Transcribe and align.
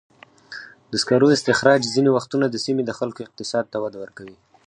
د 0.91 0.93
سکرو 1.01 1.27
استخراج 1.37 1.81
ځینې 1.95 2.09
وختونه 2.17 2.45
د 2.49 2.55
سیمې 2.65 2.83
د 2.85 2.91
خلکو 2.99 3.19
اقتصاد 3.25 3.65
ته 3.71 3.77
وده 3.83 3.97
ورکوي. 4.03 4.37